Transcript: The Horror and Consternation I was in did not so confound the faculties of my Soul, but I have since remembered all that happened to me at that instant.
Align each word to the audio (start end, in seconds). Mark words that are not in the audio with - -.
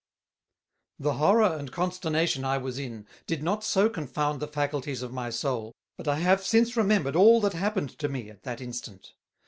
The 0.97 1.13
Horror 1.13 1.55
and 1.59 1.71
Consternation 1.71 2.43
I 2.43 2.57
was 2.57 2.79
in 2.79 3.05
did 3.27 3.43
not 3.43 3.63
so 3.63 3.87
confound 3.87 4.39
the 4.39 4.47
faculties 4.47 5.03
of 5.03 5.13
my 5.13 5.29
Soul, 5.29 5.75
but 5.95 6.07
I 6.07 6.17
have 6.17 6.43
since 6.43 6.75
remembered 6.75 7.15
all 7.15 7.39
that 7.41 7.53
happened 7.53 7.99
to 7.99 8.09
me 8.09 8.31
at 8.31 8.41
that 8.41 8.61
instant. 8.61 9.13